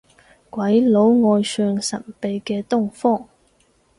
[0.49, 3.27] 鬼佬愛上神秘嘅東方